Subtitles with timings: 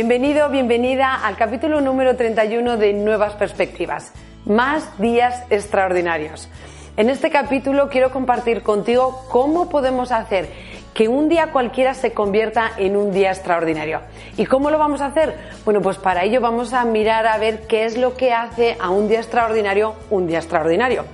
[0.00, 4.14] Bienvenido, bienvenida al capítulo número 31 de Nuevas Perspectivas.
[4.46, 6.48] Más días extraordinarios.
[6.96, 10.48] En este capítulo quiero compartir contigo cómo podemos hacer
[10.94, 14.00] que un día cualquiera se convierta en un día extraordinario.
[14.38, 15.36] ¿Y cómo lo vamos a hacer?
[15.66, 18.88] Bueno, pues para ello vamos a mirar a ver qué es lo que hace a
[18.88, 21.04] un día extraordinario un día extraordinario.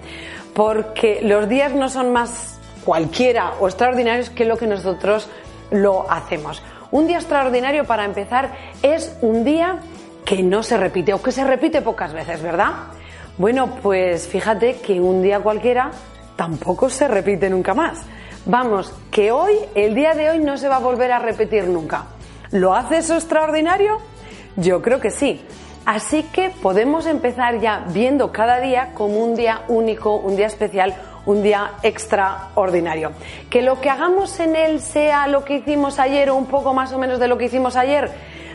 [0.54, 5.28] Porque los días no son más cualquiera o extraordinarios que lo que nosotros
[5.72, 6.62] lo hacemos.
[6.96, 9.80] Un día extraordinario para empezar es un día
[10.24, 12.70] que no se repite o que se repite pocas veces, ¿verdad?
[13.36, 15.90] Bueno, pues fíjate que un día cualquiera
[16.36, 18.00] tampoco se repite nunca más.
[18.46, 22.06] Vamos, que hoy, el día de hoy no se va a volver a repetir nunca.
[22.50, 23.98] ¿Lo hace eso extraordinario?
[24.56, 25.44] Yo creo que sí.
[25.86, 30.96] Así que podemos empezar ya viendo cada día como un día único, un día especial,
[31.26, 33.12] un día extraordinario.
[33.48, 36.92] Que lo que hagamos en él sea lo que hicimos ayer o un poco más
[36.92, 38.10] o menos de lo que hicimos ayer,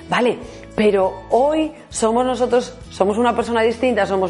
[0.09, 0.39] vale,
[0.75, 4.29] pero hoy somos nosotros, somos una persona distinta, somos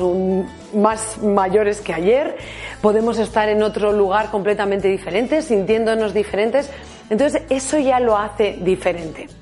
[0.76, 2.38] más mayores que ayer,
[2.84, 6.70] podemos estar en otro lugar completamente diferente, sintiéndonos diferentes,
[7.10, 9.41] entonces eso ya lo hace diferente.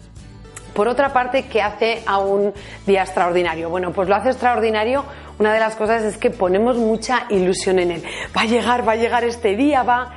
[0.80, 2.54] Por otra parte, ¿qué hace a un
[2.88, 3.70] día extraordinario?
[3.70, 5.04] Bueno, pues lo hace extraordinario.
[5.38, 8.04] Una de las cosas es que ponemos mucha ilusión en él.
[8.34, 10.14] Va a llegar, va a llegar este día, va.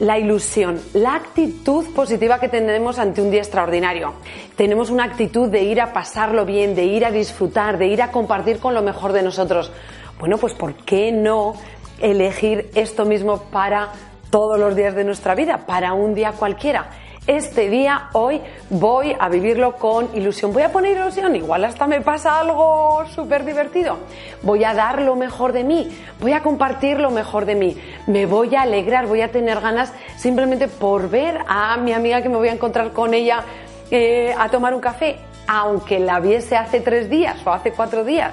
[0.00, 4.14] La ilusión, la actitud positiva que tenemos ante un día extraordinario.
[4.56, 8.10] Tenemos una actitud de ir a pasarlo bien, de ir a disfrutar, de ir a
[8.10, 9.70] compartir con lo mejor de nosotros.
[10.18, 11.54] Bueno, pues ¿por qué no
[12.00, 13.90] elegir esto mismo para
[14.30, 16.90] todos los días de nuestra vida, para un día cualquiera?
[17.26, 20.52] Este día, hoy, voy a vivirlo con ilusión.
[20.52, 23.98] Voy a poner ilusión, igual hasta me pasa algo súper divertido.
[24.42, 25.88] Voy a dar lo mejor de mí,
[26.20, 29.92] voy a compartir lo mejor de mí, me voy a alegrar, voy a tener ganas
[30.16, 33.44] simplemente por ver a mi amiga que me voy a encontrar con ella
[33.90, 38.32] eh, a tomar un café, aunque la viese hace tres días o hace cuatro días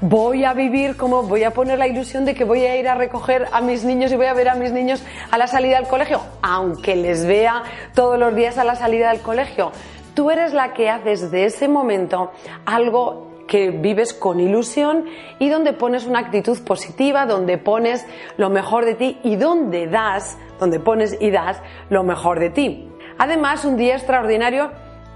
[0.00, 2.94] voy a vivir como voy a poner la ilusión de que voy a ir a
[2.94, 5.88] recoger a mis niños y voy a ver a mis niños a la salida del
[5.88, 7.62] colegio, aunque les vea
[7.94, 9.72] todos los días a la salida del colegio.
[10.14, 12.32] Tú eres la que haces de ese momento
[12.66, 15.04] algo que vives con ilusión
[15.38, 18.06] y donde pones una actitud positiva, donde pones
[18.36, 21.60] lo mejor de ti y donde das, donde pones y das
[21.90, 22.88] lo mejor de ti.
[23.18, 24.70] Además, un día extraordinario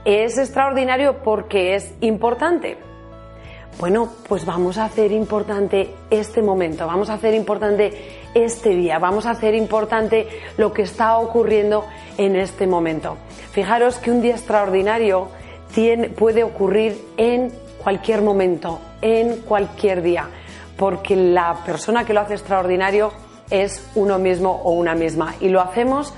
[0.04, 2.78] es extraordinario porque es importante.
[3.78, 9.26] Bueno, pues vamos a hacer importante este momento, vamos a hacer importante este día, vamos
[9.26, 10.26] a hacer importante
[10.56, 11.84] lo que está ocurriendo
[12.16, 13.18] en este momento.
[13.52, 15.28] Fijaros que un día extraordinario
[16.18, 20.26] puede ocurrir en cualquier momento, en cualquier día,
[20.78, 23.12] porque la persona que lo hace extraordinario
[23.50, 26.14] es uno mismo o una misma y lo hacemos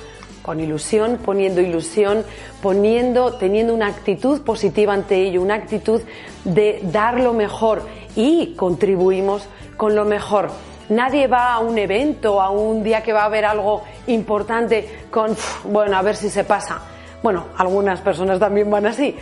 [0.49, 2.25] con ilusión, poniendo ilusión,
[2.63, 6.01] poniendo, teniendo una actitud positiva ante ello, una actitud
[6.43, 7.83] de dar lo mejor
[8.17, 10.49] y contribuimos con lo mejor.
[10.89, 15.37] Nadie va a un evento, a un día que va a haber algo importante con,
[15.65, 16.81] bueno, a ver si se pasa.
[17.23, 19.15] Bueno, algunas personas también van así.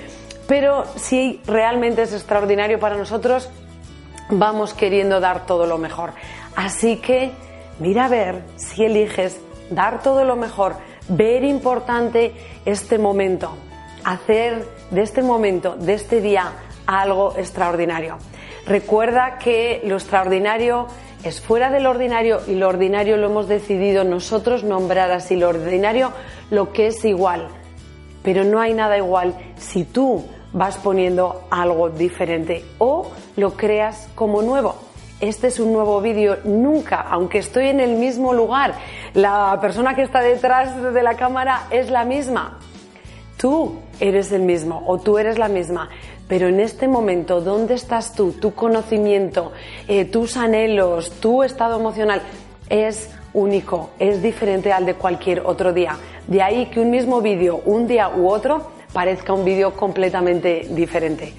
[0.46, 3.50] Pero si realmente es extraordinario para nosotros,
[4.30, 6.12] vamos queriendo dar todo lo mejor.
[6.54, 7.32] Así que
[7.80, 10.76] mira a ver si eliges dar todo lo mejor
[11.08, 12.32] ver importante
[12.64, 13.50] este momento,
[14.04, 16.52] hacer de este momento, de este día,
[16.86, 18.18] algo extraordinario.
[18.66, 20.86] Recuerda que lo extraordinario
[21.22, 26.12] es fuera del ordinario y lo ordinario lo hemos decidido nosotros nombrar así, lo ordinario
[26.50, 27.48] lo que es igual.
[28.22, 34.42] Pero no hay nada igual si tú vas poniendo algo diferente o lo creas como
[34.42, 34.76] nuevo
[35.20, 38.74] este es un nuevo vídeo, nunca, aunque estoy en el mismo lugar,
[39.14, 42.58] la persona que está detrás de la cámara es la misma.
[43.38, 45.88] Tú eres el mismo o tú eres la misma,
[46.28, 48.32] pero en este momento, ¿dónde estás tú?
[48.32, 49.52] Tu conocimiento,
[49.88, 52.20] eh, tus anhelos, tu estado emocional
[52.68, 55.96] es único, es diferente al de cualquier otro día.
[56.26, 61.32] De ahí que un mismo vídeo, un día u otro, parezca un vídeo completamente diferente.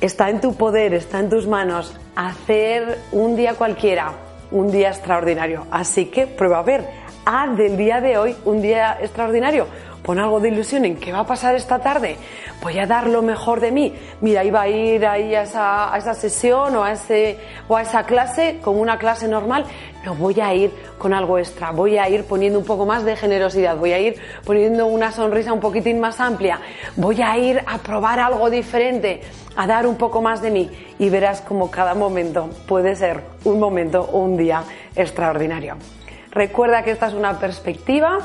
[0.00, 4.12] Está en tu poder, está en tus manos hacer un día cualquiera
[4.54, 5.66] un día extraordinario.
[5.70, 6.86] Así que prueba a ver,
[7.24, 9.66] haz del día de hoy un día extraordinario.
[10.02, 12.18] Pon algo de ilusión en qué va a pasar esta tarde.
[12.62, 13.94] Voy a dar lo mejor de mí.
[14.20, 17.38] Mira, iba a ir ahí a esa, a esa sesión o a, ese,
[17.68, 19.64] o a esa clase como una clase normal.
[20.04, 21.70] No, voy a ir con algo extra.
[21.70, 23.78] Voy a ir poniendo un poco más de generosidad.
[23.78, 26.60] Voy a ir poniendo una sonrisa un poquitín más amplia.
[26.96, 29.22] Voy a ir a probar algo diferente,
[29.56, 30.70] a dar un poco más de mí.
[30.98, 35.76] Y verás como cada momento puede ser un momento o un día extraordinario.
[36.34, 38.18] Recuerda que esta es una perspectiva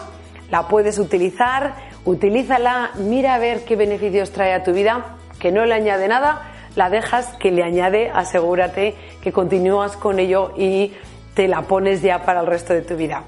[0.51, 1.75] la puedes utilizar,
[2.05, 6.51] utilízala, mira a ver qué beneficios trae a tu vida, que no le añade nada,
[6.75, 10.93] la dejas que le añade, asegúrate que continúas con ello y
[11.33, 13.23] te la pones ya para el resto de tu vida.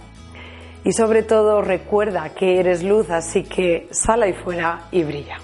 [0.84, 5.38] Y sobre todo recuerda que eres luz, así que sal ahí fuera y brilla.